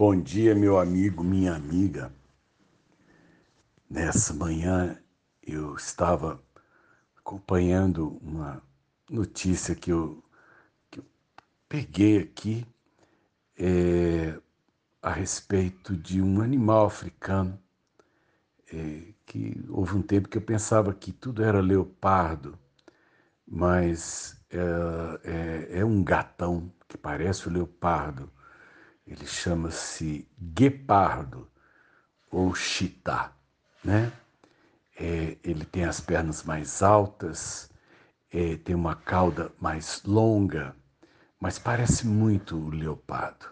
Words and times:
Bom 0.00 0.18
dia, 0.18 0.54
meu 0.54 0.78
amigo, 0.78 1.22
minha 1.22 1.54
amiga. 1.54 2.10
Nessa 3.86 4.32
manhã 4.32 4.98
eu 5.42 5.74
estava 5.74 6.42
acompanhando 7.18 8.18
uma 8.22 8.62
notícia 9.10 9.74
que 9.74 9.92
eu, 9.92 10.24
que 10.90 11.00
eu 11.00 11.04
peguei 11.68 12.16
aqui 12.18 12.66
é, 13.58 14.40
a 15.02 15.10
respeito 15.10 15.94
de 15.94 16.22
um 16.22 16.40
animal 16.40 16.86
africano 16.86 17.60
é, 18.72 19.02
que 19.26 19.62
houve 19.68 19.98
um 19.98 20.02
tempo 20.02 20.30
que 20.30 20.38
eu 20.38 20.42
pensava 20.42 20.94
que 20.94 21.12
tudo 21.12 21.42
era 21.44 21.60
leopardo, 21.60 22.58
mas 23.46 24.42
é, 24.48 25.68
é, 25.74 25.80
é 25.80 25.84
um 25.84 26.02
gatão 26.02 26.72
que 26.88 26.96
parece 26.96 27.48
o 27.48 27.52
leopardo 27.52 28.32
ele 29.10 29.26
chama-se 29.26 30.26
guepardo 30.40 31.50
ou 32.30 32.54
chita, 32.54 33.32
né? 33.82 34.12
É, 34.96 35.36
ele 35.42 35.64
tem 35.64 35.84
as 35.84 36.00
pernas 36.00 36.44
mais 36.44 36.80
altas, 36.80 37.70
é, 38.30 38.56
tem 38.58 38.74
uma 38.74 38.94
cauda 38.94 39.50
mais 39.60 40.02
longa, 40.04 40.76
mas 41.40 41.58
parece 41.58 42.06
muito 42.06 42.56
o 42.56 42.70
leopardo. 42.70 43.46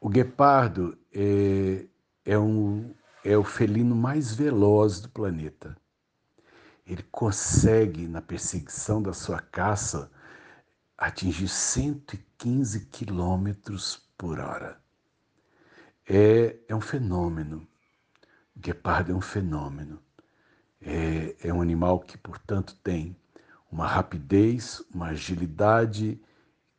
O 0.00 0.08
guepardo 0.08 0.98
é, 1.14 1.86
é, 2.24 2.36
um, 2.36 2.92
é 3.24 3.36
o 3.36 3.44
felino 3.44 3.94
mais 3.94 4.34
veloz 4.34 5.00
do 5.00 5.08
planeta. 5.08 5.76
Ele 6.84 7.04
consegue, 7.12 8.08
na 8.08 8.20
perseguição 8.20 9.00
da 9.00 9.12
sua 9.12 9.38
caça, 9.38 10.10
atingir 10.98 11.46
115 12.40 12.86
quilômetros 12.86 14.00
por 14.16 14.40
hora. 14.40 14.80
É, 16.08 16.56
é 16.66 16.74
um 16.74 16.80
fenômeno. 16.80 17.68
O 18.56 18.60
guepardo 18.60 19.12
é 19.12 19.14
um 19.14 19.20
fenômeno. 19.20 20.00
É, 20.80 21.36
é 21.42 21.52
um 21.52 21.60
animal 21.60 22.00
que, 22.00 22.16
portanto, 22.16 22.74
tem 22.82 23.14
uma 23.70 23.86
rapidez, 23.86 24.82
uma 24.92 25.08
agilidade 25.08 26.18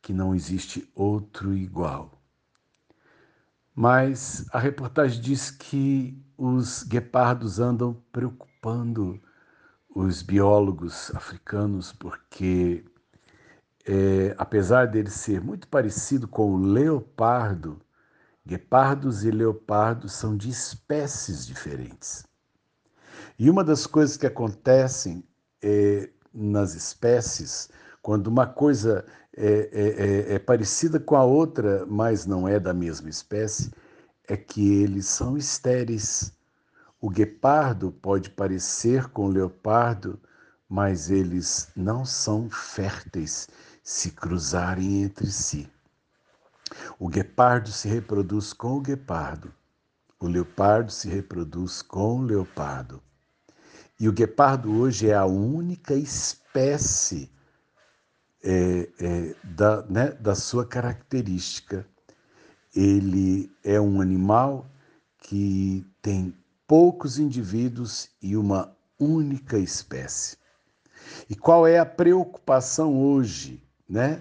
que 0.00 0.12
não 0.12 0.32
existe 0.32 0.88
outro 0.94 1.52
igual. 1.52 2.22
Mas 3.74 4.46
a 4.52 4.60
reportagem 4.60 5.20
diz 5.20 5.50
que 5.50 6.16
os 6.36 6.84
guepardos 6.84 7.58
andam 7.58 8.00
preocupando 8.12 9.20
os 9.92 10.22
biólogos 10.22 11.12
africanos 11.16 11.92
porque 11.92 12.84
é, 13.86 14.34
apesar 14.36 14.86
dele 14.86 15.10
ser 15.10 15.40
muito 15.40 15.66
parecido 15.68 16.28
com 16.28 16.52
o 16.52 16.56
leopardo, 16.58 17.80
guepardos 18.46 19.24
e 19.24 19.30
leopardos 19.30 20.12
são 20.12 20.36
de 20.36 20.50
espécies 20.50 21.46
diferentes. 21.46 22.26
E 23.38 23.48
uma 23.48 23.62
das 23.62 23.86
coisas 23.86 24.16
que 24.16 24.26
acontecem 24.26 25.24
é, 25.62 26.10
nas 26.32 26.74
espécies, 26.74 27.68
quando 28.02 28.26
uma 28.26 28.46
coisa 28.46 29.04
é, 29.36 29.46
é, 29.46 30.32
é, 30.32 30.34
é 30.34 30.38
parecida 30.38 30.98
com 30.98 31.16
a 31.16 31.24
outra, 31.24 31.86
mas 31.86 32.26
não 32.26 32.48
é 32.48 32.58
da 32.58 32.74
mesma 32.74 33.08
espécie, 33.08 33.70
é 34.26 34.36
que 34.36 34.82
eles 34.82 35.06
são 35.06 35.36
estéreis. 35.36 36.32
O 37.00 37.08
guepardo 37.08 37.92
pode 37.92 38.30
parecer 38.30 39.08
com 39.08 39.26
o 39.26 39.30
leopardo, 39.30 40.18
mas 40.68 41.10
eles 41.10 41.68
não 41.76 42.04
são 42.04 42.50
férteis 42.50 43.48
se 43.88 44.10
cruzarem 44.10 45.04
entre 45.04 45.28
si. 45.28 45.66
O 46.98 47.08
guepardo 47.08 47.72
se 47.72 47.88
reproduz 47.88 48.52
com 48.52 48.76
o 48.76 48.80
guepardo, 48.82 49.50
o 50.20 50.26
leopardo 50.26 50.92
se 50.92 51.08
reproduz 51.08 51.80
com 51.80 52.18
o 52.18 52.22
leopardo. 52.22 53.02
E 53.98 54.06
o 54.06 54.12
guepardo 54.12 54.70
hoje 54.78 55.08
é 55.08 55.14
a 55.14 55.24
única 55.24 55.94
espécie 55.94 57.32
é, 58.44 58.90
é, 59.00 59.34
da, 59.42 59.80
né, 59.86 60.10
da 60.10 60.34
sua 60.34 60.66
característica. 60.66 61.86
Ele 62.76 63.50
é 63.64 63.80
um 63.80 64.02
animal 64.02 64.70
que 65.16 65.82
tem 66.02 66.36
poucos 66.66 67.18
indivíduos 67.18 68.10
e 68.20 68.36
uma 68.36 68.76
única 69.00 69.58
espécie. 69.58 70.36
E 71.30 71.34
qual 71.34 71.66
é 71.66 71.78
a 71.78 71.86
preocupação 71.86 72.94
hoje? 72.94 73.66
Né, 73.88 74.20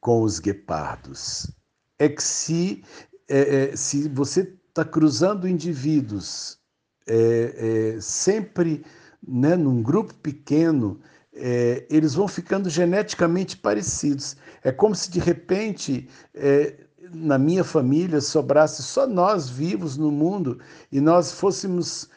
com 0.00 0.22
os 0.22 0.38
guepardos 0.38 1.54
é 1.98 2.08
que 2.08 2.22
se, 2.22 2.84
é, 3.28 3.72
é, 3.72 3.76
se 3.76 4.08
você 4.08 4.54
está 4.68 4.84
cruzando 4.84 5.48
indivíduos 5.48 6.58
é, 7.06 7.94
é, 7.96 8.00
sempre 8.00 8.84
né, 9.26 9.56
num 9.56 9.82
grupo 9.82 10.14
pequeno, 10.14 11.00
é, 11.32 11.86
eles 11.90 12.14
vão 12.14 12.28
ficando 12.28 12.68
geneticamente 12.68 13.56
parecidos. 13.56 14.36
É 14.62 14.72
como 14.72 14.94
se 14.94 15.10
de 15.10 15.20
repente 15.20 16.08
é, 16.34 16.74
na 17.12 17.38
minha 17.38 17.64
família 17.64 18.20
sobrasse 18.20 18.82
só 18.82 19.06
nós 19.06 19.48
vivos 19.48 19.96
no 19.96 20.10
mundo 20.10 20.58
e 20.90 21.00
nós 21.00 21.32
fôssemos 21.32 22.08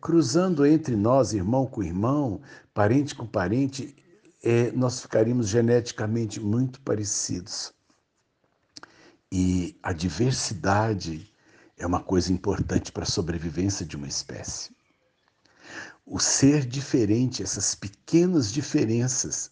cruzando 0.00 0.66
entre 0.66 0.96
nós, 0.96 1.32
irmão 1.32 1.64
com 1.64 1.80
irmão, 1.80 2.40
parente 2.74 3.14
com 3.14 3.24
parente, 3.24 3.94
é, 4.44 4.70
nós 4.72 5.00
ficaríamos 5.00 5.48
geneticamente 5.48 6.38
muito 6.38 6.78
parecidos. 6.82 7.72
E 9.32 9.76
a 9.82 9.92
diversidade 9.92 11.32
é 11.78 11.86
uma 11.86 12.00
coisa 12.00 12.30
importante 12.30 12.92
para 12.92 13.04
a 13.04 13.06
sobrevivência 13.06 13.86
de 13.86 13.96
uma 13.96 14.06
espécie. 14.06 14.70
O 16.04 16.20
ser 16.20 16.66
diferente, 16.66 17.42
essas 17.42 17.74
pequenas 17.74 18.52
diferenças, 18.52 19.50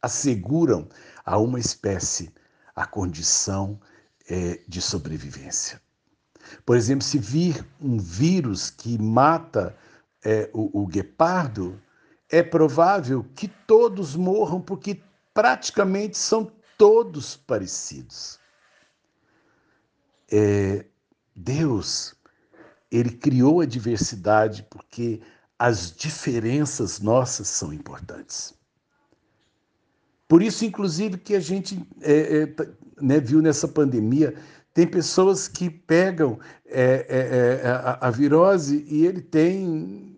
asseguram 0.00 0.88
a 1.24 1.36
uma 1.36 1.58
espécie 1.58 2.32
a 2.74 2.86
condição 2.86 3.80
é, 4.28 4.60
de 4.68 4.80
sobrevivência. 4.80 5.82
Por 6.64 6.76
exemplo, 6.76 7.04
se 7.04 7.18
vir 7.18 7.66
um 7.80 7.98
vírus 7.98 8.70
que 8.70 8.96
mata 8.96 9.76
é, 10.24 10.48
o, 10.54 10.82
o 10.82 10.86
guepardo, 10.86 11.80
é 12.30 12.42
provável 12.42 13.24
que 13.34 13.48
todos 13.48 14.14
morram 14.14 14.60
porque 14.60 15.02
praticamente 15.34 16.16
são 16.16 16.50
todos 16.78 17.36
parecidos. 17.36 18.38
É, 20.30 20.86
Deus, 21.34 22.14
ele 22.90 23.10
criou 23.10 23.60
a 23.60 23.66
diversidade 23.66 24.64
porque 24.70 25.20
as 25.58 25.92
diferenças 25.94 27.00
nossas 27.00 27.48
são 27.48 27.72
importantes. 27.72 28.54
Por 30.28 30.42
isso, 30.42 30.64
inclusive, 30.64 31.18
que 31.18 31.34
a 31.34 31.40
gente 31.40 31.84
é, 32.00 32.42
é, 32.42 32.66
né, 33.02 33.18
viu 33.18 33.42
nessa 33.42 33.66
pandemia, 33.66 34.34
tem 34.72 34.86
pessoas 34.86 35.48
que 35.48 35.68
pegam 35.68 36.38
é, 36.64 37.06
é, 37.08 37.60
é 37.64 37.68
a, 37.68 38.06
a 38.06 38.10
virose 38.10 38.86
e 38.88 39.04
ele 39.04 39.20
tem 39.20 40.09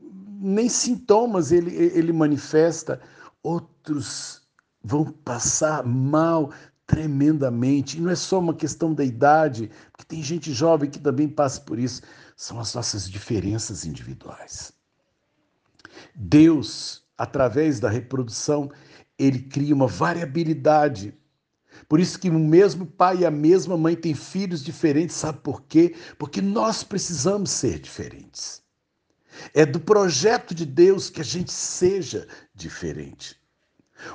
nem 0.43 0.69
sintomas 0.69 1.53
ele, 1.53 1.75
ele 1.75 2.13
manifesta, 2.13 3.01
outros 3.43 4.43
vão 4.83 5.05
passar 5.05 5.87
mal 5.87 6.53
tremendamente. 6.87 7.97
E 7.97 8.01
não 8.01 8.11
é 8.11 8.17
só 8.17 8.39
uma 8.39 8.55
questão 8.55 8.93
da 8.93 9.05
idade, 9.05 9.71
porque 9.93 10.05
tem 10.05 10.23
gente 10.23 10.53
jovem 10.53 10.91
que 10.91 10.99
também 10.99 11.29
passa 11.29 11.61
por 11.61 11.79
isso. 11.79 12.03
São 12.37 12.59
as 12.59 12.75
nossas 12.75 13.09
diferenças 13.09 13.85
individuais. 13.85 14.73
Deus, 16.15 17.05
através 17.17 17.79
da 17.79 17.89
reprodução, 17.89 18.71
ele 19.19 19.41
cria 19.41 19.75
uma 19.75 19.87
variabilidade. 19.87 21.15
Por 21.89 22.01
isso 22.01 22.19
que 22.19 22.29
o 22.29 22.39
mesmo 22.39 22.85
pai 22.85 23.19
e 23.19 23.27
a 23.27 23.31
mesma 23.31 23.77
mãe 23.77 23.95
têm 23.95 24.15
filhos 24.15 24.63
diferentes, 24.63 25.17
sabe 25.17 25.39
por 25.39 25.63
quê? 25.63 25.95
Porque 26.19 26.43
nós 26.43 26.83
precisamos 26.83 27.51
ser 27.51 27.79
diferentes. 27.79 28.62
É 29.55 29.65
do 29.65 29.81
projeto 29.81 30.55
de 30.55 30.67
Deus 30.67 31.11
que 31.11 31.21
a 31.21 31.25
gente 31.25 31.53
seja 31.53 32.27
diferente. 32.55 33.41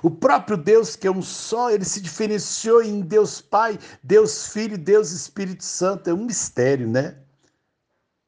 O 0.03 0.11
próprio 0.11 0.57
Deus, 0.57 0.95
que 0.95 1.07
é 1.07 1.11
um 1.11 1.21
só, 1.21 1.69
ele 1.71 1.85
se 1.85 2.01
diferenciou 2.01 2.81
em 2.83 3.01
Deus 3.01 3.39
Pai, 3.41 3.79
Deus 4.03 4.47
Filho 4.47 4.75
e 4.75 4.77
Deus 4.77 5.11
Espírito 5.11 5.63
Santo. 5.63 6.09
É 6.09 6.13
um 6.13 6.25
mistério, 6.25 6.87
né? 6.87 7.17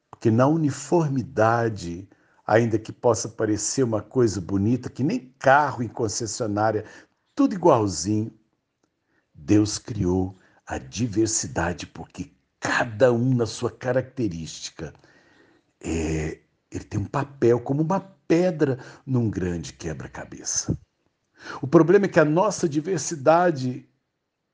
Porque 0.09 0.31
na 0.31 0.47
uniformidade, 0.47 2.07
ainda 2.45 2.80
que 2.80 2.91
possa 2.91 3.27
parecer 3.27 3.83
uma 3.83 4.01
coisa 4.01 4.39
bonita, 4.39 4.89
que 4.89 5.03
nem 5.03 5.33
carro 5.39 5.83
em 5.83 5.88
concessionária, 5.88 6.86
tudo 7.36 7.56
igualzinho, 7.56 8.33
Deus 9.33 9.77
criou 9.77 10.38
a 10.65 10.77
diversidade, 10.77 11.88
porque 11.88 12.31
cada 12.59 13.12
um 13.12 13.33
na 13.33 13.45
sua 13.45 13.71
característica 13.71 14.94
é, 15.81 16.39
ele 16.71 16.83
tem 16.83 17.00
um 17.00 17.06
papel 17.06 17.60
como 17.60 17.81
uma 17.81 18.00
pedra 18.00 18.77
num 19.06 19.30
grande 19.30 19.74
quebra-cabeça. 19.74 20.77
O 21.62 21.68
problema 21.68 22.06
é 22.06 22.10
que 22.10 22.19
a 22.19 22.25
nossa 22.25 22.68
diversidade 22.68 23.89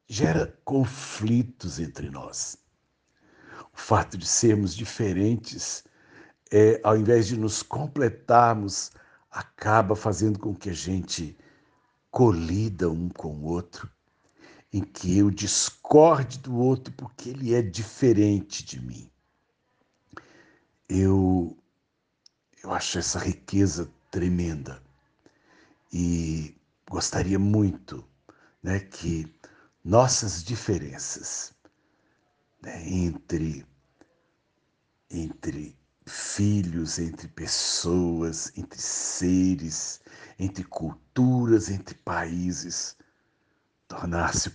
gera 0.07 0.57
conflitos 0.63 1.79
entre 1.79 2.09
nós. 2.09 2.57
o 3.73 3.77
fato 3.77 4.17
de 4.17 4.25
sermos 4.25 4.73
diferentes, 4.73 5.83
é, 6.51 6.79
ao 6.83 6.95
invés 6.97 7.27
de 7.27 7.37
nos 7.37 7.61
completarmos, 7.61 8.91
acaba 9.29 9.95
fazendo 9.95 10.39
com 10.39 10.55
que 10.55 10.69
a 10.69 10.73
gente 10.73 11.37
colida 12.09 12.89
um 12.89 13.09
com 13.09 13.35
o 13.35 13.43
outro, 13.43 13.89
em 14.71 14.81
que 14.81 15.17
eu 15.17 15.29
discorde 15.29 16.39
do 16.39 16.55
outro 16.55 16.93
porque 16.93 17.29
ele 17.31 17.53
é 17.53 17.61
diferente 17.61 18.63
de 18.63 18.79
mim. 18.79 19.11
Eu, 20.87 21.57
eu 22.65 22.73
acho 22.73 22.97
essa 22.97 23.19
riqueza 23.19 23.87
tremenda 24.09 24.81
e 25.93 26.57
gostaria 26.89 27.37
muito 27.37 28.03
né, 28.61 28.79
que 28.79 29.31
nossas 29.83 30.43
diferenças 30.43 31.53
né, 32.63 32.89
entre, 32.89 33.63
entre 35.11 35.77
filhos, 36.07 36.97
entre 36.97 37.27
pessoas, 37.27 38.51
entre 38.57 38.81
seres, 38.81 40.01
entre 40.39 40.63
culturas, 40.63 41.69
entre 41.69 41.93
países, 41.93 42.97
tornar-se 43.87 44.49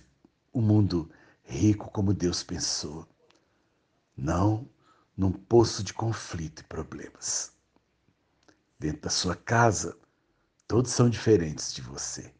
o 0.51 0.59
um 0.59 0.61
mundo 0.61 1.09
rico 1.45 1.89
como 1.91 2.13
Deus 2.13 2.43
pensou. 2.43 3.07
Não 4.17 4.67
num 5.15 5.31
poço 5.31 5.81
de 5.81 5.93
conflito 5.93 6.59
e 6.59 6.65
problemas. 6.65 7.60
Dentro 8.81 9.01
da 9.01 9.09
sua 9.11 9.35
casa, 9.35 9.95
todos 10.67 10.89
são 10.91 11.07
diferentes 11.07 11.71
de 11.71 11.83
você. 11.83 12.33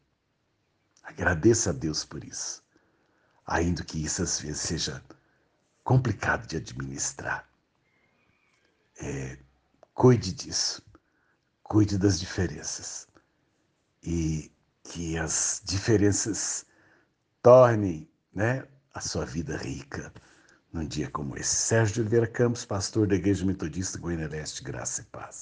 Agradeça 1.04 1.70
a 1.70 1.74
Deus 1.74 2.04
por 2.04 2.24
isso, 2.24 2.64
ainda 3.46 3.84
que 3.84 4.04
isso 4.04 4.24
às 4.24 4.40
vezes 4.40 4.60
seja 4.60 5.04
complicado 5.84 6.48
de 6.48 6.58
administrar. 6.58 7.48
É, 9.00 9.38
cuide 9.94 10.34
disso, 10.34 10.84
cuide 11.62 11.96
das 11.96 12.20
diferenças 12.20 13.08
e 14.02 14.52
que 14.82 15.20
as 15.20 15.62
diferenças 15.64 16.66
tornem 17.44 18.10
né, 18.34 18.68
a 18.96 19.00
sua 19.00 19.26
vida 19.26 19.56
rica 19.58 20.12
num 20.74 20.88
dia 20.88 21.08
como 21.12 21.38
esse. 21.38 21.56
Sérgio 21.56 22.02
Oliveira 22.02 22.26
Campos, 22.26 22.66
pastor 22.66 23.06
da 23.06 23.14
Igreja 23.14 23.46
Metodista 23.46 24.00
Goiânia 24.00 24.28
Leste, 24.28 24.64
Graça 24.64 25.02
e 25.02 25.06
Paz. 25.06 25.40